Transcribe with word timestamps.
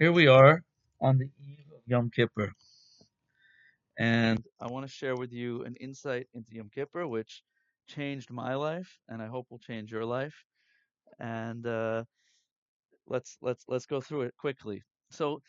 Here 0.00 0.12
we 0.12 0.28
are 0.28 0.62
on 1.02 1.18
the 1.18 1.26
eve 1.46 1.66
of 1.76 1.82
Yom 1.86 2.10
Kippur, 2.10 2.54
and 3.98 4.42
I 4.58 4.68
want 4.68 4.86
to 4.86 4.90
share 4.90 5.14
with 5.14 5.30
you 5.30 5.62
an 5.64 5.76
insight 5.76 6.26
into 6.32 6.54
Yom 6.54 6.70
Kippur, 6.74 7.06
which 7.06 7.42
changed 7.86 8.30
my 8.30 8.54
life, 8.54 8.98
and 9.10 9.20
I 9.20 9.26
hope 9.26 9.48
will 9.50 9.58
change 9.58 9.92
your 9.92 10.06
life. 10.06 10.46
And 11.18 11.66
uh, 11.66 12.04
let's 13.08 13.36
let's 13.42 13.66
let's 13.68 13.84
go 13.84 14.00
through 14.00 14.22
it 14.22 14.34
quickly. 14.38 14.82
So 15.10 15.42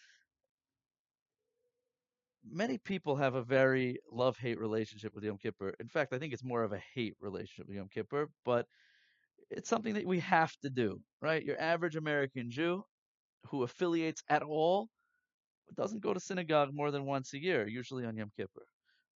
many 2.45 2.77
people 2.77 3.15
have 3.15 3.35
a 3.35 3.43
very 3.43 3.99
love-hate 4.11 4.59
relationship 4.59 5.15
with 5.15 5.23
Yom 5.23 5.37
Kippur. 5.37 5.73
In 5.79 5.87
fact, 5.87 6.11
I 6.11 6.19
think 6.19 6.33
it's 6.33 6.43
more 6.43 6.63
of 6.63 6.73
a 6.73 6.81
hate 6.93 7.15
relationship 7.21 7.69
with 7.69 7.77
Yom 7.77 7.87
Kippur, 7.87 8.27
but 8.43 8.67
it's 9.49 9.69
something 9.69 9.93
that 9.93 10.05
we 10.05 10.19
have 10.19 10.53
to 10.63 10.69
do, 10.69 10.99
right? 11.21 11.41
Your 11.41 11.57
average 11.57 11.95
American 11.95 12.51
Jew 12.51 12.83
who 13.47 13.63
affiliates 13.63 14.23
at 14.29 14.43
all 14.43 14.89
doesn't 15.75 16.01
go 16.01 16.13
to 16.13 16.19
synagogue 16.19 16.73
more 16.73 16.91
than 16.91 17.05
once 17.05 17.33
a 17.33 17.41
year, 17.41 17.67
usually 17.67 18.05
on 18.05 18.15
Yom 18.15 18.31
Kippur. 18.35 18.65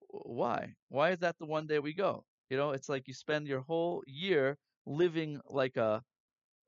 Why? 0.10 0.74
Why 0.90 1.12
is 1.12 1.20
that 1.20 1.38
the 1.40 1.46
one 1.46 1.68
day 1.68 1.80
we 1.80 1.94
go? 1.94 2.26
You 2.50 2.58
know, 2.58 2.72
it's 2.72 2.90
like 2.90 3.08
you 3.08 3.14
spend 3.14 3.48
your 3.48 3.62
whole 3.62 4.04
year 4.08 4.58
living 4.86 5.40
like 5.48 5.78
a 5.78 6.04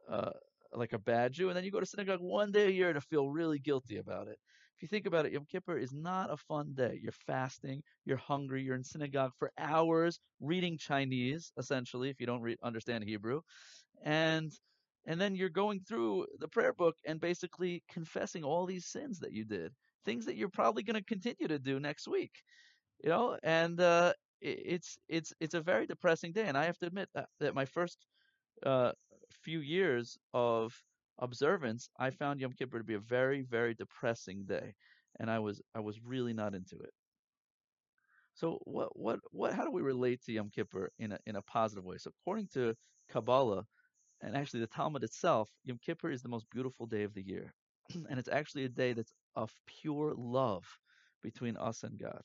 uh, 0.09 0.31
like 0.73 0.93
a 0.93 0.99
bad 0.99 1.33
Jew, 1.33 1.49
and 1.49 1.57
then 1.57 1.63
you 1.63 1.71
go 1.71 1.79
to 1.79 1.85
synagogue 1.85 2.19
one 2.21 2.51
day 2.51 2.67
a 2.67 2.71
year 2.71 2.93
to 2.93 3.01
feel 3.01 3.29
really 3.29 3.59
guilty 3.59 3.97
about 3.97 4.27
it. 4.27 4.37
If 4.75 4.81
you 4.83 4.87
think 4.87 5.05
about 5.07 5.25
it, 5.25 5.31
Yom 5.31 5.45
Kippur 5.45 5.77
is 5.77 5.93
not 5.93 6.31
a 6.31 6.37
fun 6.37 6.73
day. 6.75 6.99
You're 7.01 7.11
fasting, 7.11 7.81
you're 8.05 8.17
hungry, 8.17 8.63
you're 8.63 8.75
in 8.75 8.83
synagogue 8.83 9.31
for 9.39 9.51
hours 9.57 10.19
reading 10.39 10.77
Chinese, 10.77 11.51
essentially, 11.57 12.09
if 12.09 12.19
you 12.19 12.27
don't 12.27 12.41
re- 12.41 12.57
understand 12.61 13.03
Hebrew, 13.03 13.41
and 14.03 14.51
and 15.07 15.19
then 15.19 15.35
you're 15.35 15.49
going 15.49 15.79
through 15.79 16.27
the 16.39 16.47
prayer 16.47 16.73
book 16.73 16.95
and 17.05 17.19
basically 17.19 17.83
confessing 17.89 18.43
all 18.43 18.65
these 18.65 18.85
sins 18.85 19.19
that 19.19 19.33
you 19.33 19.45
did, 19.45 19.73
things 20.05 20.25
that 20.25 20.35
you're 20.35 20.49
probably 20.49 20.83
going 20.83 20.99
to 20.99 21.03
continue 21.03 21.47
to 21.47 21.59
do 21.59 21.79
next 21.79 22.07
week 22.07 22.43
you 23.03 23.09
know 23.09 23.37
and 23.43 23.79
uh 23.79 24.13
it's 24.41 24.97
it's 25.07 25.33
it's 25.39 25.55
a 25.55 25.61
very 25.61 25.87
depressing 25.87 26.31
day 26.31 26.45
and 26.45 26.57
i 26.57 26.65
have 26.65 26.77
to 26.77 26.85
admit 26.85 27.09
that, 27.15 27.27
that 27.39 27.55
my 27.55 27.65
first 27.65 28.05
uh 28.65 28.91
few 29.31 29.59
years 29.59 30.17
of 30.33 30.73
observance 31.19 31.89
i 31.99 32.09
found 32.09 32.39
yom 32.39 32.53
kippur 32.53 32.77
to 32.77 32.83
be 32.83 32.93
a 32.93 32.99
very 32.99 33.41
very 33.41 33.73
depressing 33.73 34.45
day 34.45 34.73
and 35.19 35.29
i 35.31 35.39
was 35.39 35.61
i 35.75 35.79
was 35.79 35.99
really 36.03 36.33
not 36.33 36.53
into 36.53 36.77
it. 36.77 36.91
So 38.35 38.59
what 38.65 38.95
what 38.97 39.19
what 39.31 39.53
how 39.53 39.65
do 39.65 39.71
we 39.71 39.81
relate 39.81 40.21
to 40.23 40.31
yom 40.31 40.51
kippur 40.51 40.91
in 40.99 41.11
a 41.11 41.19
in 41.25 41.35
a 41.35 41.41
positive 41.41 41.83
way? 41.83 41.97
So 41.97 42.11
according 42.21 42.49
to 42.53 42.75
kabbalah 43.09 43.65
and 44.21 44.35
actually 44.35 44.59
the 44.59 44.67
talmud 44.67 45.03
itself 45.03 45.49
yom 45.63 45.79
kippur 45.83 46.09
is 46.11 46.21
the 46.21 46.29
most 46.29 46.49
beautiful 46.49 46.85
day 46.85 47.03
of 47.03 47.13
the 47.13 47.23
year 47.25 47.53
and 48.09 48.19
it's 48.19 48.29
actually 48.29 48.65
a 48.65 48.69
day 48.69 48.93
that's 48.93 49.13
of 49.35 49.53
pure 49.67 50.13
love 50.17 50.65
between 51.23 51.57
us 51.57 51.83
and 51.83 51.99
god 51.99 52.21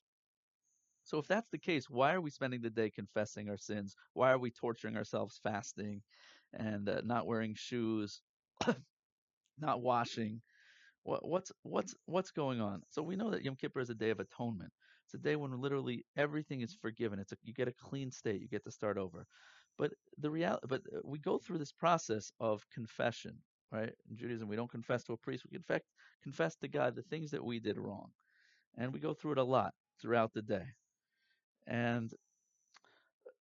So 1.05 1.19
if 1.19 1.27
that's 1.27 1.49
the 1.51 1.59
case, 1.59 1.89
why 1.91 2.13
are 2.15 2.21
we 2.21 2.31
spending 2.31 2.61
the 2.61 2.71
day 2.71 2.91
confessing 2.91 3.49
our 3.49 3.57
sins? 3.57 3.95
Why 4.15 4.31
are 4.33 4.39
we 4.39 4.51
torturing 4.51 4.97
ourselves 4.97 5.39
fasting 5.43 6.03
and 6.53 6.89
uh, 6.89 7.03
not 7.05 7.27
wearing 7.27 7.55
shoes, 7.55 8.21
not 9.59 9.83
washing? 9.83 10.43
What, 11.05 11.27
what's 11.27 11.53
what's 11.63 11.95
what's 12.07 12.31
going 12.33 12.61
on? 12.61 12.83
So 12.91 13.03
we 13.03 13.17
know 13.17 13.31
that 13.31 13.43
Yom 13.45 13.57
Kippur 13.57 13.81
is 13.81 13.91
a 13.91 13.95
day 13.95 14.11
of 14.11 14.21
atonement. 14.21 14.73
It's 15.07 15.15
a 15.15 15.19
day 15.19 15.37
when 15.37 15.53
literally 15.61 16.05
everything 16.17 16.63
is 16.63 16.75
forgiven. 16.75 17.19
It's 17.19 17.33
a, 17.33 17.37
you 17.45 17.55
get 17.55 17.69
a 17.69 17.73
clean 17.73 18.11
state. 18.13 18.41
You 18.43 18.49
get 18.49 18.65
to 18.65 18.73
start 18.73 18.99
over. 18.99 19.27
But 19.83 19.95
the 20.19 20.31
reality, 20.31 20.67
but 20.69 20.83
uh, 20.95 21.01
we 21.05 21.19
go 21.19 21.39
through 21.39 21.59
this 21.59 21.73
process 21.73 22.33
of 22.39 22.65
confession, 22.73 23.35
right? 23.73 23.93
In 24.09 24.17
Judaism, 24.17 24.49
we 24.49 24.55
don't 24.55 24.71
confess 24.71 25.03
to 25.05 25.15
a 25.15 25.17
priest. 25.17 25.45
We 25.45 25.57
confess 25.59 25.83
confess 26.23 26.55
to 26.59 26.69
God 26.69 26.95
the 26.95 27.03
things 27.03 27.33
that 27.33 27.45
we 27.45 27.59
did 27.59 27.79
wrong, 27.79 28.13
and 28.79 28.93
we 28.93 29.01
go 29.01 29.13
through 29.13 29.33
it 29.33 29.39
a 29.39 29.45
lot 29.45 29.75
throughout 30.01 30.33
the 30.35 30.43
day. 30.43 30.67
And 31.67 32.15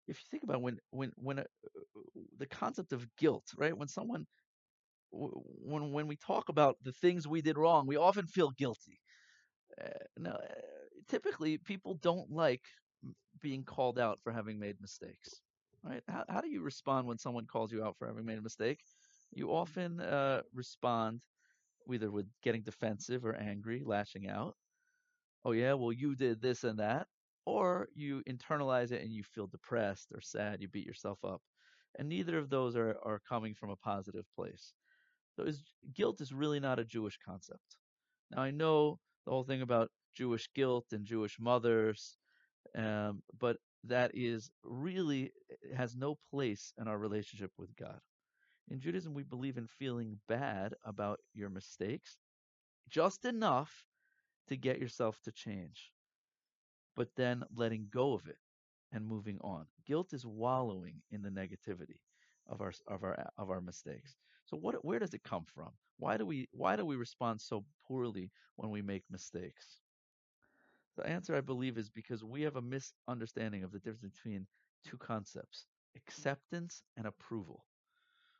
if 0.07 0.17
you 0.17 0.25
think 0.31 0.43
about 0.43 0.63
when 0.63 0.79
when 0.89 1.11
when 1.17 1.39
uh, 1.39 1.43
the 2.39 2.47
concept 2.47 2.91
of 2.91 3.07
guilt, 3.17 3.45
right? 3.55 3.77
When 3.77 3.87
someone 3.87 4.25
when 5.11 5.91
when 5.91 6.07
we 6.07 6.17
talk 6.17 6.49
about 6.49 6.77
the 6.83 6.93
things 6.93 7.27
we 7.27 7.41
did 7.43 7.57
wrong, 7.57 7.87
we 7.87 7.97
often 7.97 8.27
feel 8.27 8.51
guilty. 8.51 8.99
Uh, 9.81 10.05
now, 10.17 10.31
uh, 10.31 10.61
typically, 11.09 11.57
people 11.59 11.95
don't 11.95 12.31
like 12.31 12.63
being 13.41 13.63
called 13.63 13.99
out 13.99 14.19
for 14.23 14.31
having 14.31 14.59
made 14.59 14.77
mistakes, 14.81 15.41
right? 15.83 16.03
How 16.07 16.25
how 16.29 16.41
do 16.41 16.49
you 16.49 16.61
respond 16.61 17.07
when 17.07 17.17
someone 17.17 17.45
calls 17.47 17.71
you 17.71 17.83
out 17.83 17.97
for 17.97 18.07
having 18.07 18.25
made 18.25 18.37
a 18.37 18.41
mistake? 18.41 18.79
You 19.31 19.51
often 19.51 19.99
uh, 20.01 20.41
respond 20.53 21.23
either 21.91 22.11
with 22.11 22.27
getting 22.43 22.61
defensive 22.63 23.25
or 23.25 23.35
angry, 23.35 23.83
lashing 23.85 24.27
out 24.29 24.55
oh 25.45 25.51
yeah, 25.51 25.73
well 25.73 25.91
you 25.91 26.15
did 26.15 26.41
this 26.41 26.63
and 26.63 26.79
that, 26.79 27.07
or 27.45 27.87
you 27.95 28.23
internalize 28.29 28.91
it 28.91 29.01
and 29.01 29.11
you 29.11 29.23
feel 29.23 29.47
depressed 29.47 30.11
or 30.13 30.21
sad, 30.21 30.61
you 30.61 30.67
beat 30.67 30.85
yourself 30.85 31.19
up. 31.23 31.41
And 31.97 32.07
neither 32.07 32.37
of 32.37 32.49
those 32.49 32.75
are, 32.75 32.97
are 33.03 33.21
coming 33.27 33.53
from 33.53 33.69
a 33.71 33.75
positive 33.75 34.25
place. 34.35 34.73
So 35.35 35.43
is, 35.43 35.63
guilt 35.95 36.21
is 36.21 36.33
really 36.33 36.59
not 36.59 36.79
a 36.79 36.85
Jewish 36.85 37.17
concept. 37.25 37.77
Now 38.31 38.41
I 38.41 38.51
know 38.51 38.99
the 39.25 39.31
whole 39.31 39.43
thing 39.43 39.61
about 39.61 39.89
Jewish 40.15 40.49
guilt 40.53 40.85
and 40.91 41.05
Jewish 41.05 41.37
mothers, 41.39 42.17
um, 42.77 43.21
but 43.39 43.57
that 43.85 44.11
is 44.15 44.51
really 44.63 45.33
eh, 45.51 45.75
has 45.75 45.95
no 45.95 46.17
place 46.29 46.73
in 46.77 46.87
our 46.87 46.97
relationship 46.97 47.51
with 47.57 47.75
God. 47.75 47.99
In 48.69 48.79
Judaism, 48.79 49.13
we 49.13 49.23
believe 49.23 49.57
in 49.57 49.67
feeling 49.67 50.19
bad 50.27 50.75
about 50.85 51.19
your 51.33 51.49
mistakes, 51.49 52.17
just 52.89 53.25
enough 53.25 53.87
to 54.47 54.57
get 54.57 54.79
yourself 54.79 55.19
to 55.23 55.31
change 55.31 55.93
but 56.95 57.13
then 57.15 57.43
letting 57.53 57.89
go 57.91 58.13
of 58.13 58.27
it 58.27 58.37
and 58.93 59.05
moving 59.05 59.37
on. 59.41 59.67
Guilt 59.85 60.13
is 60.13 60.25
wallowing 60.25 61.01
in 61.11 61.21
the 61.21 61.29
negativity 61.29 61.99
of 62.47 62.61
our 62.61 62.71
of 62.87 63.03
our 63.03 63.29
of 63.37 63.49
our 63.49 63.61
mistakes. 63.61 64.15
So 64.45 64.57
what 64.57 64.83
where 64.85 64.99
does 64.99 65.13
it 65.13 65.23
come 65.23 65.45
from? 65.45 65.71
Why 65.97 66.17
do 66.17 66.25
we 66.25 66.47
why 66.51 66.75
do 66.77 66.85
we 66.85 66.95
respond 66.95 67.41
so 67.41 67.65
poorly 67.85 68.31
when 68.55 68.71
we 68.71 68.81
make 68.81 69.03
mistakes? 69.09 69.80
The 70.97 71.07
answer 71.07 71.35
I 71.35 71.41
believe 71.41 71.77
is 71.77 71.89
because 71.89 72.23
we 72.23 72.41
have 72.43 72.57
a 72.57 72.61
misunderstanding 72.61 73.63
of 73.63 73.71
the 73.71 73.79
difference 73.79 74.15
between 74.15 74.47
two 74.85 74.97
concepts, 74.97 75.65
acceptance 75.95 76.83
and 76.97 77.07
approval. 77.07 77.65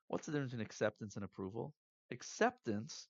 What's 0.07 0.25
the 0.25 0.34
difference 0.34 0.51
between 0.51 0.66
acceptance 0.66 1.16
and 1.16 1.25
approval? 1.25 1.73
Acceptance 2.12 3.07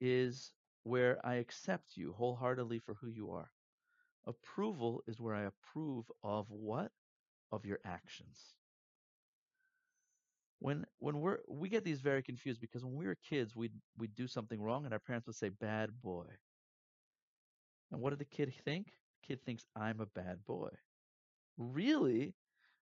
is 0.00 0.52
where 0.84 1.18
I 1.24 1.34
accept 1.36 1.96
you 1.96 2.12
wholeheartedly 2.12 2.78
for 2.80 2.94
who 2.94 3.08
you 3.08 3.30
are. 3.32 3.50
Approval 4.26 5.02
is 5.06 5.20
where 5.20 5.34
I 5.34 5.44
approve 5.44 6.10
of 6.22 6.46
what? 6.50 6.92
Of 7.52 7.66
your 7.66 7.78
actions. 7.84 8.54
When 10.60 10.86
when 10.98 11.20
we're 11.20 11.38
we 11.48 11.68
get 11.68 11.84
these 11.84 12.00
very 12.00 12.22
confused 12.22 12.60
because 12.60 12.84
when 12.84 12.96
we 12.96 13.06
were 13.06 13.16
kids 13.28 13.54
we'd 13.54 13.74
we'd 13.98 14.14
do 14.14 14.26
something 14.26 14.60
wrong 14.62 14.84
and 14.84 14.94
our 14.94 14.98
parents 15.00 15.26
would 15.26 15.36
say 15.36 15.50
bad 15.50 15.90
boy. 16.02 16.26
And 17.90 18.00
what 18.00 18.10
did 18.10 18.18
the 18.18 18.24
kid 18.24 18.52
think? 18.64 18.86
The 19.22 19.28
kid 19.28 19.44
thinks 19.44 19.64
I'm 19.76 20.00
a 20.00 20.06
bad 20.06 20.44
boy. 20.44 20.70
Really, 21.56 22.34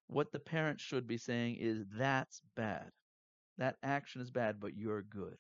what 0.06 0.32
the 0.32 0.38
parent 0.38 0.80
should 0.80 1.06
be 1.06 1.18
saying 1.18 1.56
is 1.58 1.84
that's 1.96 2.40
bad. 2.56 2.90
That 3.58 3.76
action 3.82 4.20
is 4.20 4.30
bad, 4.30 4.60
but 4.60 4.76
you're 4.76 5.02
good. 5.02 5.36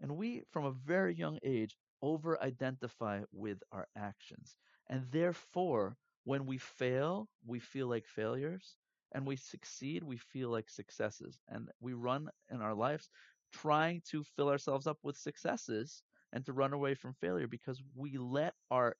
And 0.00 0.16
we, 0.16 0.42
from 0.50 0.64
a 0.64 0.72
very 0.72 1.14
young 1.14 1.38
age, 1.42 1.76
over 2.02 2.40
identify 2.42 3.22
with 3.32 3.62
our 3.72 3.88
actions. 3.96 4.56
And 4.88 5.10
therefore, 5.10 5.96
when 6.24 6.46
we 6.46 6.58
fail, 6.58 7.28
we 7.46 7.58
feel 7.58 7.88
like 7.88 8.06
failures. 8.06 8.76
And 9.12 9.26
we 9.26 9.36
succeed, 9.36 10.04
we 10.04 10.18
feel 10.18 10.50
like 10.50 10.68
successes. 10.68 11.38
And 11.48 11.70
we 11.80 11.94
run 11.94 12.28
in 12.50 12.60
our 12.60 12.74
lives 12.74 13.08
trying 13.52 14.02
to 14.10 14.22
fill 14.24 14.50
ourselves 14.50 14.86
up 14.86 14.98
with 15.02 15.16
successes 15.16 16.02
and 16.32 16.44
to 16.44 16.52
run 16.52 16.72
away 16.72 16.94
from 16.94 17.14
failure 17.14 17.46
because 17.46 17.82
we 17.94 18.16
let 18.18 18.54
our 18.70 18.96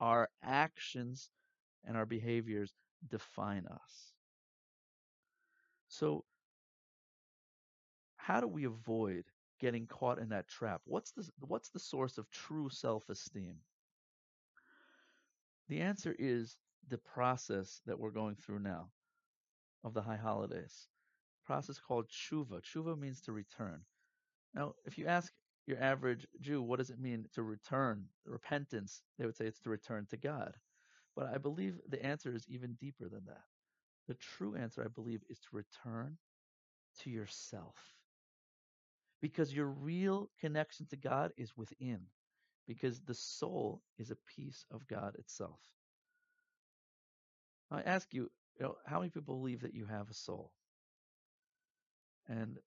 our 0.00 0.28
actions 0.42 1.30
and 1.84 1.96
our 1.96 2.06
behaviors 2.06 2.74
define 3.08 3.66
us. 3.66 4.12
So 5.88 6.24
how 8.16 8.40
do 8.40 8.48
we 8.48 8.64
avoid 8.64 9.24
getting 9.60 9.86
caught 9.86 10.18
in 10.18 10.30
that 10.30 10.48
trap? 10.48 10.80
What's 10.84 11.12
the 11.12 11.28
what's 11.40 11.70
the 11.70 11.78
source 11.78 12.18
of 12.18 12.30
true 12.30 12.68
self-esteem? 12.68 13.56
The 15.68 15.80
answer 15.80 16.14
is 16.18 16.56
the 16.88 16.98
process 16.98 17.80
that 17.86 17.98
we're 17.98 18.10
going 18.10 18.36
through 18.36 18.60
now 18.60 18.90
of 19.84 19.94
the 19.94 20.02
high 20.02 20.16
holidays. 20.16 20.88
Process 21.44 21.78
called 21.78 22.08
tshuva. 22.08 22.60
Tshuva 22.62 22.98
means 22.98 23.20
to 23.22 23.32
return. 23.32 23.82
Now, 24.54 24.74
if 24.84 24.98
you 24.98 25.06
ask 25.06 25.32
your 25.66 25.80
average 25.82 26.26
Jew, 26.40 26.62
what 26.62 26.78
does 26.78 26.90
it 26.90 27.00
mean 27.00 27.26
to 27.34 27.42
return? 27.42 28.06
Repentance, 28.26 29.02
they 29.18 29.26
would 29.26 29.36
say 29.36 29.46
it's 29.46 29.60
to 29.60 29.70
return 29.70 30.06
to 30.10 30.16
God. 30.18 30.56
But 31.16 31.28
I 31.34 31.38
believe 31.38 31.80
the 31.88 32.04
answer 32.04 32.34
is 32.34 32.46
even 32.48 32.74
deeper 32.80 33.08
than 33.08 33.24
that. 33.26 33.44
The 34.08 34.14
true 34.14 34.56
answer, 34.56 34.82
I 34.84 34.88
believe, 34.88 35.22
is 35.30 35.40
to 35.40 35.48
return 35.56 36.18
to 37.02 37.10
yourself. 37.10 37.76
because 39.22 39.54
your 39.54 39.68
real 39.68 40.30
connection 40.40 40.86
to 40.88 40.96
God 40.96 41.32
is 41.38 41.56
within, 41.56 42.00
because 42.68 43.00
the 43.00 43.14
soul 43.14 43.82
is 43.98 44.12
a 44.12 44.18
piece 44.36 44.66
of 44.72 44.86
God 44.88 45.16
itself. 45.18 45.60
I 47.70 47.82
ask 47.82 48.12
you, 48.14 48.30
you 48.58 48.66
know, 48.66 48.76
how 48.86 49.00
many 49.00 49.10
people 49.10 49.36
believe 49.36 49.62
that 49.62 49.74
you 49.74 49.86
have 49.86 50.10
a 50.10 50.14
soul? 50.14 50.52
And 52.28 52.58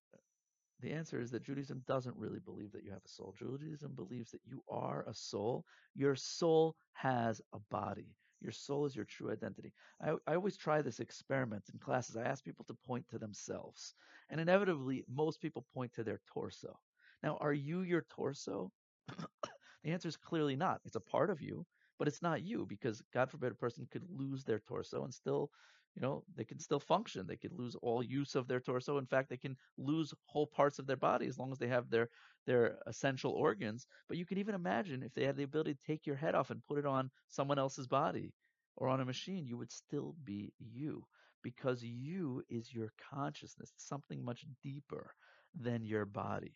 the 0.85 0.93
answer 0.93 1.19
is 1.19 1.31
that 1.31 1.43
Judaism 1.43 1.81
doesn't 1.87 2.15
really 2.15 2.39
believe 2.39 2.71
that 2.71 2.83
you 2.83 2.91
have 2.91 3.03
a 3.03 3.09
soul. 3.09 3.33
Judaism 3.39 3.93
believes 3.95 4.29
that 4.31 4.41
you 4.45 4.61
are 4.69 5.03
a 5.07 5.13
soul. 5.15 5.65
Your 5.95 6.15
soul 6.15 6.75
has 6.93 7.41
a 7.53 7.59
body. 7.71 8.15
Your 8.39 8.51
soul 8.51 8.85
is 8.85 8.95
your 8.95 9.05
true 9.05 9.31
identity. 9.31 9.73
I, 9.99 10.11
I 10.27 10.35
always 10.35 10.57
try 10.57 10.83
this 10.83 10.99
experiment 10.99 11.63
in 11.73 11.79
classes. 11.79 12.15
I 12.15 12.23
ask 12.23 12.43
people 12.43 12.65
to 12.65 12.77
point 12.85 13.07
to 13.09 13.17
themselves. 13.17 13.95
And 14.29 14.39
inevitably, 14.39 15.03
most 15.11 15.41
people 15.41 15.65
point 15.73 15.91
to 15.93 16.03
their 16.03 16.21
torso. 16.31 16.77
Now, 17.23 17.37
are 17.41 17.53
you 17.53 17.81
your 17.81 18.05
torso? 18.07 18.71
the 19.09 19.91
answer 19.91 20.07
is 20.07 20.17
clearly 20.17 20.55
not. 20.55 20.81
It's 20.85 20.97
a 20.97 20.99
part 20.99 21.31
of 21.31 21.41
you, 21.41 21.65
but 21.97 22.07
it's 22.07 22.21
not 22.21 22.43
you 22.43 22.67
because, 22.69 23.01
God 23.11 23.31
forbid, 23.31 23.53
a 23.53 23.55
person 23.55 23.87
could 23.89 24.03
lose 24.07 24.43
their 24.43 24.59
torso 24.59 25.03
and 25.03 25.13
still 25.13 25.49
you 25.95 26.01
know 26.01 26.23
they 26.35 26.43
can 26.43 26.59
still 26.59 26.79
function 26.79 27.25
they 27.27 27.35
could 27.37 27.53
lose 27.53 27.75
all 27.81 28.03
use 28.03 28.35
of 28.35 28.47
their 28.47 28.59
torso 28.59 28.97
in 28.97 29.05
fact 29.05 29.29
they 29.29 29.37
can 29.37 29.55
lose 29.77 30.13
whole 30.25 30.47
parts 30.47 30.79
of 30.79 30.87
their 30.87 30.97
body 30.97 31.27
as 31.27 31.37
long 31.39 31.51
as 31.51 31.57
they 31.59 31.67
have 31.67 31.89
their 31.89 32.09
their 32.45 32.77
essential 32.87 33.31
organs 33.31 33.87
but 34.07 34.17
you 34.17 34.25
can 34.25 34.37
even 34.37 34.55
imagine 34.55 35.03
if 35.03 35.13
they 35.13 35.23
had 35.25 35.35
the 35.37 35.43
ability 35.43 35.73
to 35.73 35.83
take 35.87 36.05
your 36.05 36.15
head 36.15 36.35
off 36.35 36.51
and 36.51 36.65
put 36.67 36.77
it 36.79 36.85
on 36.85 37.09
someone 37.27 37.59
else's 37.59 37.87
body 37.87 38.33
or 38.77 38.87
on 38.87 39.01
a 39.01 39.05
machine 39.05 39.45
you 39.45 39.57
would 39.57 39.71
still 39.71 40.15
be 40.23 40.53
you 40.59 41.03
because 41.43 41.83
you 41.83 42.43
is 42.49 42.73
your 42.73 42.91
consciousness 43.13 43.73
something 43.77 44.23
much 44.23 44.45
deeper 44.63 45.11
than 45.59 45.85
your 45.85 46.05
body 46.05 46.53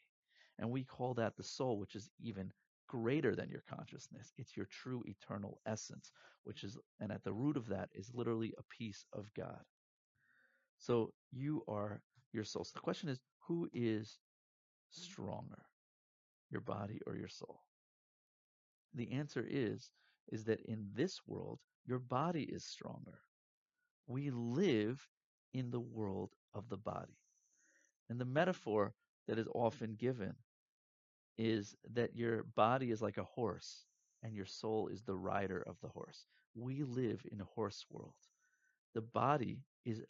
and 0.60 0.70
we 0.70 0.84
call 0.84 1.14
that 1.14 1.36
the 1.38 1.44
soul 1.44 1.78
which 1.80 1.96
is 1.96 2.10
even 2.22 2.52
greater 2.90 3.36
than 3.36 3.50
your 3.50 3.64
consciousness. 3.70 4.34
It's 4.38 4.58
your 4.58 4.66
true 4.66 5.04
eternal 5.06 5.62
essence, 5.66 6.12
which 6.44 6.64
is, 6.64 6.78
and 7.00 7.12
at 7.12 7.24
the 7.24 7.32
root 7.32 7.56
of 7.56 7.68
that 7.68 7.90
is 7.94 8.12
literally 8.14 8.54
a 8.58 8.64
piece 8.78 9.06
of 9.14 9.32
God. 9.34 9.64
So 10.80 11.14
you 11.32 11.64
are 11.68 12.02
your 12.34 12.44
soul. 12.44 12.66
So 12.66 12.72
the 12.74 12.82
question 12.82 13.10
is, 13.10 13.20
who 13.48 13.70
is 13.74 14.18
stronger, 14.90 15.62
your 16.50 16.62
body 16.62 17.00
or 17.06 17.16
your 17.16 17.28
soul? 17.28 17.62
The 18.96 19.12
answer 19.12 19.46
is, 19.48 19.92
is 20.32 20.46
that 20.46 20.62
in 20.62 20.88
this 20.96 21.22
world, 21.28 21.60
your 21.86 22.00
body 22.00 22.44
is 22.44 22.66
stronger. 22.66 23.20
We 24.08 24.32
live 24.32 25.08
in 25.54 25.70
the 25.70 25.80
world 25.80 26.32
of 26.56 26.70
the 26.70 26.78
body. 26.78 27.18
And 28.10 28.20
the 28.20 28.26
metaphor 28.26 28.94
that 29.28 29.38
is 29.38 29.48
often 29.54 29.96
given 29.96 30.34
is 31.40 31.76
that 31.94 32.16
your 32.16 32.44
body 32.44 32.92
is 32.92 33.02
like 33.02 33.18
a 33.18 33.26
horse 33.26 33.86
and 34.24 34.36
your 34.36 34.46
soul 34.46 34.90
is 34.90 35.04
the 35.04 35.16
rider 35.18 35.64
of 35.64 35.78
the 35.82 35.90
horse. 35.90 36.28
We 36.56 36.84
live 36.84 37.26
in 37.32 37.42
a 37.42 37.46
horse 37.56 37.86
world. 37.90 38.16
The 38.94 39.02
body 39.02 39.64
is 39.86 40.04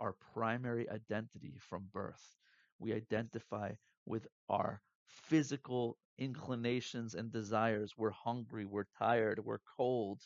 our 0.00 0.14
primary 0.32 0.88
identity 0.90 1.58
from 1.60 1.88
birth. 1.92 2.36
We 2.78 2.94
identify 2.94 3.74
with 4.06 4.26
our 4.48 4.82
physical 5.06 5.98
inclinations 6.18 7.14
and 7.14 7.30
desires. 7.32 7.94
We're 7.98 8.10
hungry, 8.10 8.64
we're 8.66 8.86
tired, 8.98 9.40
we're 9.44 9.60
cold, 9.76 10.22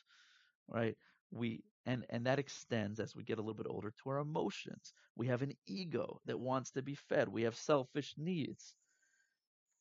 right? 0.68 0.96
We 1.30 1.64
and 1.86 2.06
and 2.10 2.26
that 2.26 2.38
extends 2.38 3.00
as 3.00 3.16
we 3.16 3.24
get 3.24 3.38
a 3.38 3.42
little 3.42 3.54
bit 3.54 3.66
older 3.68 3.92
to 4.02 4.10
our 4.10 4.18
emotions. 4.18 4.92
We 5.16 5.28
have 5.28 5.42
an 5.42 5.56
ego 5.66 6.20
that 6.26 6.40
wants 6.40 6.72
to 6.72 6.82
be 6.82 6.94
fed. 6.96 7.28
We 7.28 7.42
have 7.42 7.56
selfish 7.56 8.14
needs 8.18 8.76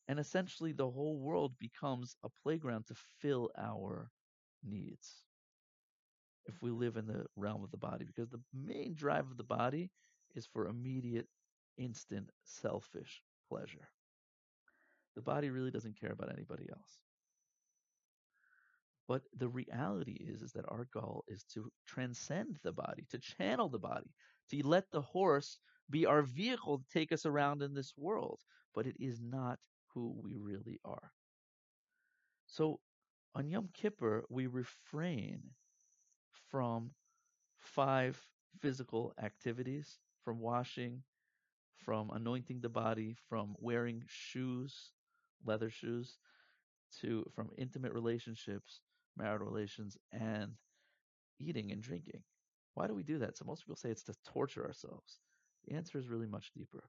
and 0.09 0.19
essentially, 0.19 0.71
the 0.71 0.89
whole 0.89 1.19
world 1.19 1.53
becomes 1.59 2.15
a 2.23 2.29
playground 2.41 2.87
to 2.87 2.95
fill 3.21 3.51
our 3.55 4.09
needs 4.63 5.21
if 6.47 6.55
we 6.63 6.71
live 6.71 6.97
in 6.97 7.05
the 7.05 7.27
realm 7.35 7.63
of 7.63 7.69
the 7.69 7.77
body, 7.77 8.05
because 8.05 8.27
the 8.31 8.41
main 8.51 8.95
drive 8.95 9.29
of 9.29 9.37
the 9.37 9.43
body 9.43 9.91
is 10.33 10.47
for 10.47 10.67
immediate, 10.67 11.27
instant, 11.77 12.31
selfish 12.43 13.21
pleasure. 13.47 13.87
The 15.15 15.21
body 15.21 15.51
really 15.51 15.69
doesn't 15.69 15.99
care 16.01 16.11
about 16.11 16.33
anybody 16.33 16.65
else. 16.71 16.97
But 19.07 19.21
the 19.37 19.49
reality 19.49 20.17
is, 20.27 20.41
is 20.41 20.53
that 20.53 20.65
our 20.69 20.87
goal 20.91 21.23
is 21.27 21.43
to 21.53 21.71
transcend 21.85 22.57
the 22.63 22.73
body, 22.73 23.05
to 23.11 23.19
channel 23.19 23.69
the 23.69 23.77
body, 23.77 24.09
to 24.49 24.67
let 24.67 24.85
the 24.91 25.01
horse 25.01 25.59
be 25.87 26.07
our 26.07 26.23
vehicle 26.23 26.79
to 26.79 26.85
take 26.91 27.11
us 27.11 27.27
around 27.27 27.61
in 27.61 27.75
this 27.75 27.93
world. 27.95 28.39
But 28.73 28.87
it 28.87 28.95
is 28.99 29.21
not 29.21 29.59
who 29.93 30.15
we 30.21 30.35
really 30.35 30.79
are. 30.85 31.11
So 32.47 32.79
on 33.35 33.49
Yom 33.49 33.69
Kippur, 33.73 34.23
we 34.29 34.47
refrain 34.47 35.41
from 36.49 36.91
five 37.57 38.19
physical 38.59 39.13
activities 39.21 39.99
from 40.23 40.39
washing, 40.39 41.03
from 41.77 42.09
anointing 42.11 42.61
the 42.61 42.69
body, 42.69 43.15
from 43.29 43.55
wearing 43.59 44.03
shoes, 44.07 44.91
leather 45.45 45.69
shoes, 45.69 46.17
to 47.01 47.25
from 47.33 47.49
intimate 47.57 47.93
relationships, 47.93 48.81
marital 49.17 49.47
relations, 49.47 49.97
and 50.11 50.53
eating 51.39 51.71
and 51.71 51.81
drinking. 51.81 52.21
Why 52.73 52.87
do 52.87 52.93
we 52.93 53.03
do 53.03 53.19
that? 53.19 53.37
So 53.37 53.45
most 53.45 53.63
people 53.63 53.75
say 53.75 53.89
it's 53.89 54.03
to 54.03 54.13
torture 54.25 54.65
ourselves. 54.65 55.19
The 55.67 55.75
answer 55.75 55.97
is 55.97 56.07
really 56.07 56.27
much 56.27 56.51
deeper 56.53 56.83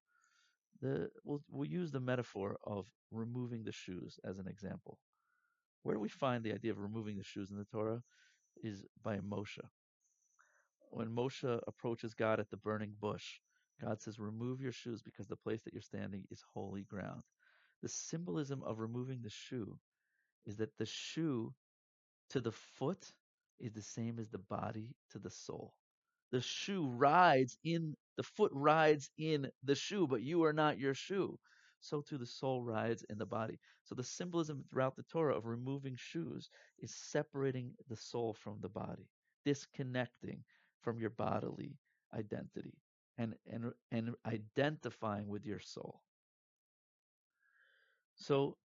the 0.81 1.11
we'll, 1.25 1.43
we'll 1.50 1.69
use 1.69 1.91
the 1.91 2.00
metaphor 2.00 2.56
of 2.65 2.87
removing 3.11 3.65
the 3.65 3.73
shoes 3.73 4.19
as 4.25 4.38
an 4.38 4.49
example. 4.49 4.99
Where 5.82 5.94
do 5.94 6.00
we 6.00 6.09
find 6.09 6.44
the 6.44 6.53
idea 6.53 6.73
of 6.73 6.79
removing 6.79 7.17
the 7.17 7.25
shoes 7.25 7.50
in 7.50 7.56
the 7.59 7.65
Torah? 7.65 8.03
Is 8.62 8.85
by 9.03 9.19
Moshe. 9.19 9.61
When 10.91 11.09
Moshe 11.09 11.61
approaches 11.67 12.15
God 12.15 12.41
at 12.41 12.50
the 12.50 12.56
burning 12.56 12.94
bush, 13.00 13.41
God 13.81 14.03
says, 14.03 14.19
Remove 14.19 14.61
your 14.61 14.73
shoes 14.73 15.03
because 15.03 15.29
the 15.29 15.37
place 15.37 15.62
that 15.62 15.73
you're 15.73 15.82
standing 15.82 16.25
is 16.31 16.43
holy 16.53 16.83
ground. 16.83 17.23
The 17.83 17.88
symbolism 17.88 18.62
of 18.65 18.79
removing 18.81 19.23
the 19.23 19.31
shoe 19.31 19.79
is 20.47 20.56
that 20.56 20.76
the 20.79 20.87
shoe 20.87 21.55
to 22.31 22.41
the 22.41 22.53
foot 22.53 23.12
is 23.59 23.73
the 23.73 23.83
same 23.83 24.19
as 24.19 24.29
the 24.29 24.38
body 24.38 24.94
to 25.12 25.19
the 25.19 25.31
soul 25.31 25.75
the 26.31 26.41
shoe 26.41 26.87
rides 26.88 27.59
in 27.65 27.97
the 28.17 28.23
foot 28.23 28.53
rides 28.55 29.11
in 29.19 29.50
the 29.65 29.75
shoe, 29.75 30.06
but 30.06 30.23
you 30.23 30.44
are 30.44 30.53
not 30.53 30.79
your 30.79 30.94
shoe. 30.94 31.38
So 31.81 32.03
too 32.03 32.19
the 32.19 32.27
soul 32.27 32.62
rides 32.62 33.05
in 33.09 33.19
the 33.19 33.27
body. 33.27 33.59
So 33.85 33.94
the 33.94 34.04
symbolism 34.04 34.64
throughout 34.71 34.97
the 34.97 35.02
Torah 35.04 35.37
of 35.37 35.47
removing 35.47 35.97
shoes 35.97 36.50
is 36.78 36.95
separating 36.95 37.75
the 37.88 37.97
soul 37.97 38.35
from 38.35 38.59
the 38.61 38.69
body, 38.69 39.09
disconnecting 39.45 40.45
from 40.83 40.99
your 41.00 41.11
bodily 41.11 41.76
identity 42.14 42.75
and 43.19 43.35
and 43.47 43.73
and 43.90 44.14
identifying 44.26 45.26
with 45.28 45.47
your 45.47 45.61
soul. 45.61 46.00
So 48.14 48.57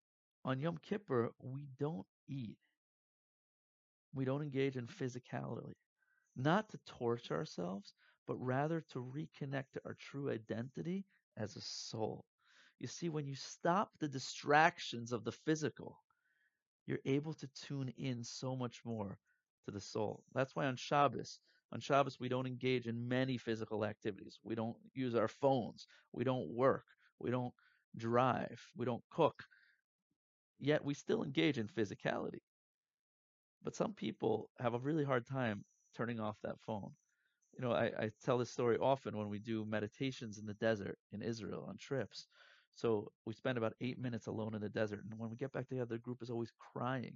on 0.43 0.59
Yom 0.59 0.77
Kippur, 0.77 1.31
we 1.39 1.67
don't 1.79 2.05
eat. 2.27 2.57
We 4.13 4.25
don't 4.25 4.41
engage 4.41 4.77
in 4.77 4.87
physicality 4.87 5.75
not 6.35 6.69
to 6.69 6.79
torture 6.85 7.35
ourselves, 7.35 7.93
but 8.27 8.35
rather 8.37 8.81
to 8.81 8.99
reconnect 8.99 9.71
to 9.73 9.81
our 9.85 9.95
true 9.99 10.29
identity 10.29 11.05
as 11.37 11.55
a 11.55 11.61
soul. 11.61 12.25
You 12.79 12.87
see, 12.87 13.09
when 13.09 13.25
you 13.25 13.35
stop 13.35 13.91
the 13.99 14.07
distractions 14.07 15.11
of 15.11 15.23
the 15.23 15.31
physical, 15.31 15.97
you're 16.87 16.99
able 17.05 17.33
to 17.33 17.47
tune 17.47 17.93
in 17.97 18.23
so 18.23 18.55
much 18.55 18.81
more 18.85 19.17
to 19.65 19.71
the 19.71 19.81
soul. 19.81 20.23
That's 20.33 20.55
why 20.55 20.65
on 20.65 20.75
Shabbos, 20.75 21.39
on 21.71 21.79
Shabbos, 21.79 22.19
we 22.19 22.29
don't 22.29 22.47
engage 22.47 22.87
in 22.87 23.07
many 23.07 23.37
physical 23.37 23.85
activities. 23.85 24.39
We 24.43 24.55
don't 24.55 24.75
use 24.93 25.15
our 25.15 25.27
phones. 25.27 25.87
We 26.11 26.23
don't 26.23 26.49
work. 26.49 26.85
We 27.19 27.31
don't 27.31 27.53
drive. 27.97 28.61
We 28.75 28.85
don't 28.85 29.03
cook. 29.09 29.43
Yet 30.59 30.83
we 30.83 30.93
still 30.93 31.23
engage 31.23 31.57
in 31.57 31.67
physicality. 31.67 32.41
But 33.63 33.75
some 33.75 33.93
people 33.93 34.49
have 34.59 34.73
a 34.73 34.79
really 34.79 35.03
hard 35.03 35.25
time 35.25 35.65
turning 35.95 36.19
off 36.19 36.37
that 36.43 36.59
phone. 36.59 36.91
You 37.57 37.63
know, 37.65 37.71
I, 37.71 37.85
I 37.97 38.11
tell 38.23 38.37
this 38.37 38.51
story 38.51 38.77
often 38.77 39.17
when 39.17 39.29
we 39.29 39.39
do 39.39 39.65
meditations 39.65 40.37
in 40.37 40.45
the 40.45 40.53
desert 40.55 40.97
in 41.11 41.21
Israel 41.21 41.65
on 41.69 41.77
trips. 41.77 42.27
So 42.75 43.11
we 43.25 43.33
spend 43.33 43.57
about 43.57 43.73
eight 43.79 43.97
minutes 43.97 44.27
alone 44.27 44.53
in 44.55 44.61
the 44.61 44.69
desert. 44.69 44.99
And 45.09 45.17
when 45.17 45.29
we 45.29 45.37
get 45.37 45.53
back 45.53 45.67
together, 45.69 45.95
the 45.95 45.99
group 45.99 46.21
is 46.21 46.29
always 46.29 46.51
crying, 46.59 47.15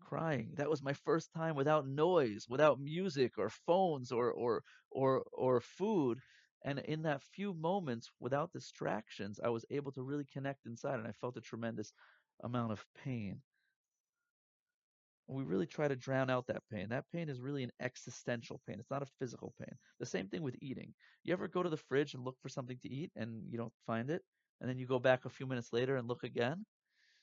crying. 0.00 0.52
That 0.54 0.70
was 0.70 0.82
my 0.82 0.92
first 0.92 1.32
time 1.32 1.56
without 1.56 1.88
noise, 1.88 2.46
without 2.48 2.80
music 2.80 3.38
or 3.38 3.50
phones 3.50 4.12
or, 4.12 4.30
or, 4.30 4.62
or, 4.90 5.24
or 5.32 5.60
food. 5.60 6.20
And 6.64 6.78
in 6.78 7.02
that 7.02 7.22
few 7.22 7.54
moments 7.54 8.10
without 8.20 8.52
distractions, 8.52 9.40
I 9.42 9.48
was 9.48 9.64
able 9.70 9.90
to 9.92 10.02
really 10.02 10.26
connect 10.32 10.66
inside 10.66 11.00
and 11.00 11.08
I 11.08 11.12
felt 11.12 11.36
a 11.36 11.40
tremendous 11.40 11.92
amount 12.44 12.70
of 12.70 12.84
pain 13.04 13.40
we 15.36 15.44
really 15.44 15.66
try 15.66 15.88
to 15.88 15.96
drown 15.96 16.30
out 16.30 16.46
that 16.48 16.62
pain. 16.72 16.88
That 16.90 17.04
pain 17.12 17.28
is 17.28 17.40
really 17.40 17.62
an 17.62 17.72
existential 17.80 18.60
pain. 18.66 18.78
It's 18.80 18.90
not 18.90 19.02
a 19.02 19.10
physical 19.18 19.54
pain. 19.60 19.76
The 19.98 20.06
same 20.06 20.28
thing 20.28 20.42
with 20.42 20.56
eating. 20.60 20.92
You 21.24 21.32
ever 21.32 21.48
go 21.48 21.62
to 21.62 21.70
the 21.70 21.76
fridge 21.76 22.14
and 22.14 22.24
look 22.24 22.36
for 22.40 22.48
something 22.48 22.78
to 22.82 22.90
eat 22.90 23.12
and 23.16 23.42
you 23.48 23.58
don't 23.58 23.72
find 23.86 24.10
it? 24.10 24.22
and 24.60 24.68
then 24.68 24.78
you 24.78 24.86
go 24.86 24.98
back 24.98 25.24
a 25.24 25.30
few 25.30 25.46
minutes 25.46 25.72
later 25.72 25.96
and 25.96 26.08
look 26.08 26.22
again. 26.22 26.64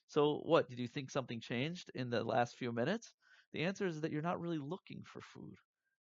So 0.08 0.42
what? 0.44 0.70
Did 0.70 0.80
you 0.80 0.88
think 0.88 1.12
something 1.12 1.40
changed 1.40 1.92
in 1.94 2.10
the 2.10 2.24
last 2.24 2.56
few 2.56 2.72
minutes? 2.72 3.14
The 3.54 3.64
answer 3.64 3.86
is 3.86 4.02
that 4.02 4.12
you're 4.12 4.22
not 4.22 4.40
really 4.42 4.58
looking 4.58 5.04
for 5.06 5.22
food. 5.22 5.56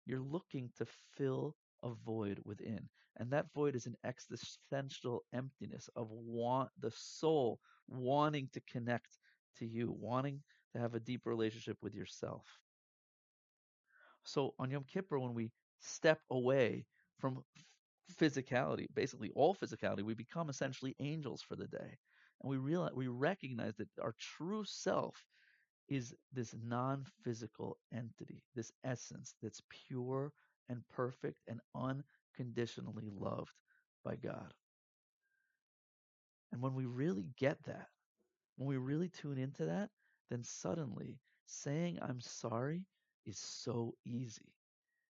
You're 0.05 0.21
looking 0.21 0.69
to 0.77 0.85
fill 1.17 1.55
a 1.83 1.91
void 2.05 2.39
within. 2.45 2.87
And 3.17 3.31
that 3.31 3.51
void 3.53 3.75
is 3.75 3.85
an 3.85 3.95
existential 4.03 5.23
emptiness 5.33 5.89
of 5.95 6.07
want 6.11 6.69
the 6.79 6.91
soul 6.91 7.59
wanting 7.87 8.49
to 8.53 8.61
connect 8.71 9.17
to 9.57 9.65
you, 9.65 9.95
wanting 9.99 10.41
to 10.75 10.81
have 10.81 10.93
a 10.93 10.99
deep 10.99 11.21
relationship 11.25 11.77
with 11.81 11.95
yourself. 11.95 12.45
So 14.23 14.53
on 14.59 14.69
Yom 14.69 14.85
Kippur, 14.91 15.19
when 15.19 15.33
we 15.33 15.51
step 15.79 16.19
away 16.29 16.85
from 17.19 17.43
physicality, 18.19 18.87
basically 18.93 19.31
all 19.35 19.55
physicality, 19.55 20.03
we 20.03 20.13
become 20.13 20.49
essentially 20.49 20.95
angels 20.99 21.41
for 21.41 21.55
the 21.55 21.67
day. 21.67 21.97
And 22.41 22.49
we 22.49 22.57
realize 22.57 22.91
we 22.93 23.07
recognize 23.07 23.75
that 23.77 23.87
our 24.01 24.13
true 24.19 24.63
self 24.65 25.15
is 25.87 26.13
this 26.33 26.53
non-physical 26.63 27.77
entity, 27.93 28.43
this 28.55 28.71
essence 28.83 29.35
that's 29.41 29.61
pure 29.87 30.31
and 30.67 30.81
perfect 30.93 31.37
and 31.47 31.59
unconditionally 31.75 33.09
loved 33.15 33.53
by 34.03 34.15
God. 34.15 34.53
And 36.51 36.61
when 36.61 36.73
we 36.73 36.85
really 36.85 37.27
get 37.37 37.63
that, 37.65 37.87
when 38.57 38.67
we 38.67 38.77
really 38.77 39.09
tune 39.09 39.37
into 39.37 39.65
that, 39.65 39.89
then 40.29 40.43
suddenly 40.43 41.19
saying 41.45 41.99
I'm 42.01 42.21
sorry 42.21 42.85
is 43.25 43.39
so 43.39 43.95
easy 44.05 44.53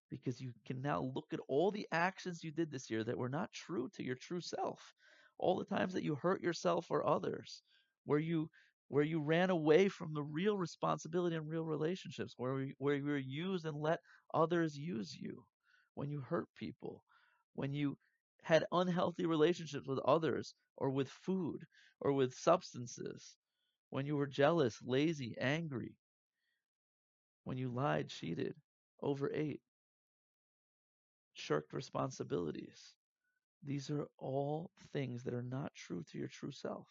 because 0.10 0.42
you 0.42 0.54
can 0.66 0.82
now 0.82 1.02
look 1.16 1.34
at 1.34 1.40
all 1.48 1.72
the 1.72 1.88
actions 1.92 2.44
you 2.44 2.52
did 2.52 2.72
this 2.72 2.90
year 2.90 3.04
that 3.04 3.18
were 3.18 3.30
not 3.30 3.54
true 3.54 3.90
to 3.94 4.04
your 4.04 4.16
true 4.16 4.42
self. 4.42 4.94
All 5.38 5.58
the 5.58 5.66
times 5.66 5.94
that 5.94 6.04
you 6.04 6.16
hurt 6.16 6.42
yourself 6.42 6.92
or 6.92 7.06
others, 7.06 7.64
where 8.06 8.20
you 8.20 8.50
where 8.88 9.04
you 9.04 9.22
ran 9.22 9.50
away 9.50 9.90
from 9.90 10.14
the 10.14 10.24
real 10.24 10.58
responsibility 10.58 11.36
and 11.36 11.50
real 11.50 11.66
relationships, 11.66 12.36
where 12.38 12.54
we, 12.54 12.76
where 12.78 12.96
you 12.96 13.06
were 13.06 13.18
used 13.18 13.66
and 13.66 13.76
let 13.78 14.00
others 14.34 14.78
use 14.78 15.16
you, 15.16 15.44
when 15.96 16.10
you 16.10 16.22
hurt 16.22 16.48
people, 16.56 17.04
when 17.54 17.74
you 17.74 17.98
had 18.44 18.66
unhealthy 18.72 19.26
relationships 19.26 19.88
with 19.88 20.00
others 20.06 20.54
or 20.78 20.92
with 20.92 21.10
food 21.10 21.66
or 22.00 22.14
with 22.14 22.34
substances, 22.36 23.36
when 23.96 24.06
you 24.06 24.18
were 24.18 24.28
jealous, 24.28 24.78
lazy, 24.84 25.38
angry, 25.40 25.96
when 27.46 27.58
you 27.58 27.70
lied, 27.70 28.10
cheated, 28.10 28.54
overate, 29.02 29.62
shirked 31.32 31.72
responsibilities. 31.72 32.94
These 33.64 33.90
are 33.90 34.10
all 34.18 34.70
things 34.92 35.24
that 35.24 35.34
are 35.34 35.42
not 35.42 35.74
true 35.76 36.04
to 36.12 36.18
your 36.18 36.28
true 36.28 36.52
self. 36.52 36.90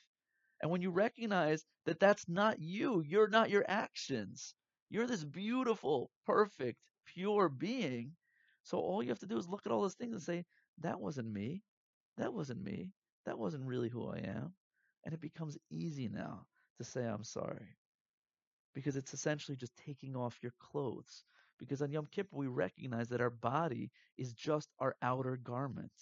And 0.62 0.70
when 0.70 0.80
you 0.80 0.90
recognize 0.90 1.66
that 1.84 2.00
that's 2.00 2.26
not 2.26 2.58
you, 2.58 3.02
you're 3.02 3.28
not 3.28 3.50
your 3.50 3.66
actions, 3.68 4.54
you're 4.88 5.06
this 5.06 5.24
beautiful, 5.24 6.10
perfect, 6.24 6.78
pure 7.04 7.50
being. 7.50 8.12
So 8.62 8.78
all 8.78 9.02
you 9.02 9.10
have 9.10 9.18
to 9.18 9.26
do 9.26 9.36
is 9.36 9.46
look 9.46 9.66
at 9.66 9.72
all 9.72 9.82
those 9.82 9.92
things 9.92 10.14
and 10.14 10.22
say, 10.22 10.46
that 10.78 10.98
wasn't 10.98 11.30
me. 11.30 11.64
That 12.16 12.32
wasn't 12.32 12.62
me. 12.62 12.92
That 13.26 13.38
wasn't 13.38 13.66
really 13.66 13.90
who 13.90 14.08
I 14.08 14.20
am. 14.20 14.54
And 15.04 15.12
it 15.12 15.20
becomes 15.20 15.58
easy 15.70 16.08
now 16.08 16.46
to 16.78 16.84
say, 16.84 17.04
I'm 17.04 17.24
sorry. 17.24 17.76
Because 18.74 18.96
it's 18.96 19.14
essentially 19.14 19.56
just 19.56 19.76
taking 19.76 20.16
off 20.16 20.42
your 20.42 20.52
clothes. 20.58 21.24
Because 21.58 21.82
on 21.82 21.92
Yom 21.92 22.06
Kippur, 22.10 22.36
we 22.36 22.48
recognize 22.48 23.08
that 23.08 23.20
our 23.20 23.30
body 23.30 23.90
is 24.18 24.32
just 24.32 24.68
our 24.80 24.96
outer 25.02 25.36
garment. 25.36 25.92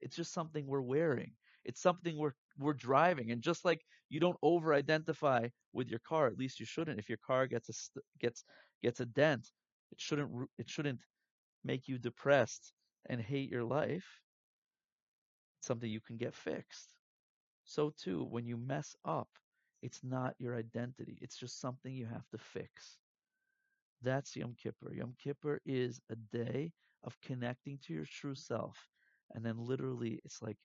It's 0.00 0.16
just 0.16 0.32
something 0.32 0.66
we're 0.66 0.80
wearing. 0.80 1.32
It's 1.64 1.80
something 1.82 2.16
we're 2.16 2.34
we're 2.58 2.74
driving, 2.74 3.32
and 3.32 3.42
just 3.42 3.64
like 3.64 3.84
you 4.08 4.20
don't 4.20 4.38
over-identify 4.42 5.48
with 5.72 5.88
your 5.88 5.98
car, 5.98 6.26
at 6.28 6.38
least 6.38 6.60
you 6.60 6.66
shouldn't. 6.66 6.98
If 6.98 7.08
your 7.08 7.18
car 7.26 7.46
gets 7.46 7.68
a 7.68 8.00
gets 8.20 8.44
gets 8.82 9.00
a 9.00 9.06
dent, 9.06 9.50
it 9.92 10.00
shouldn't 10.00 10.30
it 10.58 10.70
shouldn't 10.70 11.00
make 11.64 11.88
you 11.88 11.98
depressed 11.98 12.72
and 13.08 13.20
hate 13.20 13.50
your 13.50 13.64
life. 13.64 14.06
It's 15.58 15.66
something 15.66 15.90
you 15.90 16.00
can 16.00 16.16
get 16.16 16.34
fixed. 16.34 16.94
So 17.64 17.90
too, 17.90 18.24
when 18.24 18.46
you 18.46 18.56
mess 18.56 18.94
up, 19.04 19.28
it's 19.86 20.04
not 20.04 20.34
your 20.38 20.56
identity. 20.58 21.18
It's 21.22 21.38
just 21.38 21.60
something 21.60 21.94
you 21.94 22.06
have 22.06 22.28
to 22.30 22.38
fix. 22.38 22.98
That's 24.02 24.36
Yom 24.36 24.54
Kippur. 24.54 24.94
Yom 24.94 25.14
Kippur 25.22 25.60
is 25.66 26.00
a 26.10 26.16
day 26.16 26.72
of 27.04 27.20
connecting 27.20 27.78
to 27.82 27.94
your 27.94 28.06
true 28.06 28.34
self. 28.34 28.88
And 29.34 29.44
then 29.44 29.58
literally, 29.58 30.20
it's 30.24 30.42
like 30.42 30.58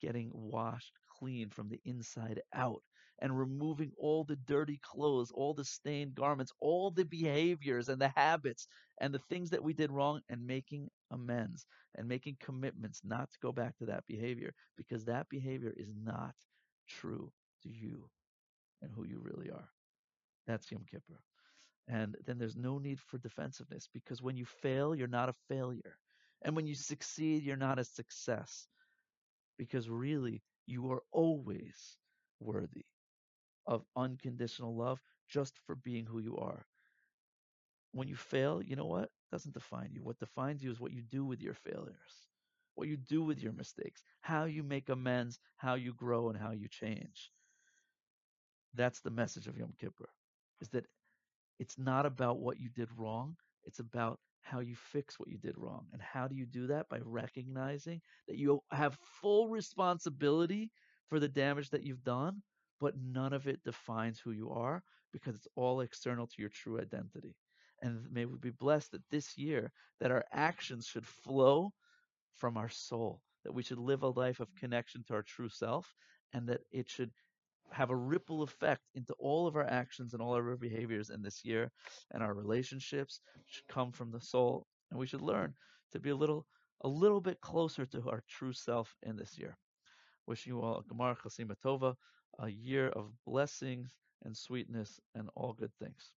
getting 0.00 0.30
washed 0.32 0.98
clean 1.18 1.50
from 1.50 1.68
the 1.68 1.80
inside 1.84 2.42
out 2.54 2.82
and 3.20 3.38
removing 3.38 3.92
all 3.98 4.24
the 4.24 4.36
dirty 4.36 4.78
clothes, 4.82 5.30
all 5.32 5.54
the 5.54 5.64
stained 5.64 6.14
garments, 6.14 6.52
all 6.60 6.90
the 6.90 7.04
behaviors 7.04 7.88
and 7.88 8.00
the 8.00 8.08
habits 8.16 8.68
and 9.00 9.14
the 9.14 9.20
things 9.30 9.50
that 9.50 9.62
we 9.64 9.72
did 9.74 9.90
wrong 9.92 10.20
and 10.28 10.46
making 10.46 10.90
amends 11.10 11.66
and 11.96 12.08
making 12.08 12.36
commitments 12.40 13.00
not 13.04 13.30
to 13.32 13.38
go 13.40 13.52
back 13.52 13.76
to 13.78 13.86
that 13.86 14.06
behavior 14.06 14.52
because 14.76 15.04
that 15.06 15.28
behavior 15.30 15.72
is 15.76 15.92
not 16.02 16.34
true 16.88 17.32
to 17.62 17.68
you 17.70 18.10
and 18.82 18.90
who 18.92 19.04
you 19.04 19.20
really 19.20 19.50
are. 19.50 19.68
That's 20.46 20.70
Yom 20.70 20.84
Kippur. 20.90 21.20
And 21.88 22.16
then 22.26 22.38
there's 22.38 22.56
no 22.56 22.78
need 22.78 23.00
for 23.00 23.18
defensiveness 23.18 23.88
because 23.92 24.22
when 24.22 24.36
you 24.36 24.44
fail, 24.46 24.94
you're 24.94 25.08
not 25.08 25.28
a 25.28 25.34
failure. 25.48 25.98
And 26.42 26.56
when 26.56 26.66
you 26.66 26.74
succeed, 26.74 27.42
you're 27.44 27.56
not 27.56 27.78
a 27.78 27.84
success 27.84 28.68
because 29.58 29.88
really 29.90 30.42
you 30.66 30.90
are 30.92 31.02
always 31.12 31.98
worthy 32.40 32.86
of 33.66 33.84
unconditional 33.96 34.76
love 34.76 35.00
just 35.28 35.58
for 35.66 35.76
being 35.76 36.06
who 36.06 36.18
you 36.20 36.36
are. 36.38 36.66
When 37.92 38.06
you 38.06 38.14
fail, 38.16 38.62
you 38.62 38.76
know 38.76 38.86
what? 38.86 39.04
It 39.04 39.30
doesn't 39.32 39.54
define 39.54 39.90
you. 39.92 40.02
What 40.02 40.18
defines 40.20 40.62
you 40.62 40.70
is 40.70 40.78
what 40.78 40.92
you 40.92 41.02
do 41.02 41.24
with 41.24 41.40
your 41.40 41.54
failures, 41.54 42.28
what 42.76 42.86
you 42.88 42.96
do 42.96 43.24
with 43.24 43.42
your 43.42 43.52
mistakes, 43.52 44.02
how 44.20 44.44
you 44.44 44.62
make 44.62 44.88
amends, 44.88 45.40
how 45.56 45.74
you 45.74 45.92
grow, 45.92 46.28
and 46.28 46.38
how 46.38 46.52
you 46.52 46.68
change. 46.68 47.32
That's 48.76 49.00
the 49.00 49.10
message 49.10 49.46
of 49.46 49.56
Yom 49.56 49.72
Kippur, 49.80 50.08
is 50.60 50.68
that 50.68 50.84
it's 51.58 51.78
not 51.78 52.06
about 52.06 52.38
what 52.38 52.60
you 52.60 52.68
did 52.68 52.88
wrong. 52.96 53.36
It's 53.64 53.78
about 53.78 54.20
how 54.42 54.60
you 54.60 54.76
fix 54.76 55.18
what 55.18 55.28
you 55.28 55.38
did 55.38 55.56
wrong. 55.56 55.86
And 55.92 56.00
how 56.00 56.28
do 56.28 56.34
you 56.36 56.46
do 56.46 56.68
that? 56.68 56.88
By 56.88 57.00
recognizing 57.02 58.00
that 58.28 58.36
you 58.36 58.60
have 58.70 58.98
full 59.20 59.48
responsibility 59.48 60.70
for 61.08 61.18
the 61.18 61.28
damage 61.28 61.70
that 61.70 61.82
you've 61.82 62.04
done, 62.04 62.42
but 62.80 62.94
none 62.96 63.32
of 63.32 63.48
it 63.48 63.64
defines 63.64 64.20
who 64.20 64.32
you 64.32 64.50
are 64.50 64.82
because 65.12 65.34
it's 65.34 65.48
all 65.56 65.80
external 65.80 66.26
to 66.26 66.34
your 66.38 66.50
true 66.50 66.80
identity. 66.80 67.34
And 67.82 68.06
may 68.12 68.24
we 68.24 68.38
be 68.38 68.50
blessed 68.50 68.92
that 68.92 69.08
this 69.10 69.36
year 69.36 69.72
that 70.00 70.10
our 70.10 70.24
actions 70.32 70.86
should 70.86 71.06
flow 71.06 71.72
from 72.34 72.56
our 72.56 72.68
soul, 72.68 73.22
that 73.44 73.52
we 73.52 73.62
should 73.62 73.78
live 73.78 74.02
a 74.02 74.08
life 74.08 74.40
of 74.40 74.54
connection 74.54 75.02
to 75.04 75.14
our 75.14 75.22
true 75.22 75.48
self, 75.48 75.94
and 76.32 76.48
that 76.48 76.60
it 76.70 76.88
should 76.88 77.10
have 77.72 77.90
a 77.90 77.96
ripple 77.96 78.42
effect 78.42 78.82
into 78.94 79.14
all 79.18 79.46
of 79.46 79.56
our 79.56 79.66
actions 79.66 80.12
and 80.12 80.22
all 80.22 80.34
of 80.34 80.46
our 80.46 80.56
behaviors 80.56 81.10
in 81.10 81.22
this 81.22 81.44
year 81.44 81.70
and 82.12 82.22
our 82.22 82.34
relationships 82.34 83.20
should 83.46 83.66
come 83.68 83.92
from 83.92 84.10
the 84.10 84.20
soul 84.20 84.66
and 84.90 84.98
we 84.98 85.06
should 85.06 85.22
learn 85.22 85.54
to 85.92 86.00
be 86.00 86.10
a 86.10 86.16
little 86.16 86.46
a 86.82 86.88
little 86.88 87.20
bit 87.20 87.40
closer 87.40 87.86
to 87.86 88.08
our 88.10 88.22
true 88.28 88.52
self 88.52 88.94
in 89.02 89.16
this 89.16 89.38
year. 89.38 89.56
Wishing 90.26 90.52
you 90.52 90.60
all 90.60 90.78
a 90.78 90.84
gemar 90.84 91.16
chasima 91.16 91.56
tova 91.64 91.94
a 92.38 92.48
year 92.48 92.88
of 92.88 93.10
blessings 93.26 93.94
and 94.24 94.36
sweetness 94.36 95.00
and 95.14 95.30
all 95.34 95.52
good 95.54 95.72
things 95.80 96.12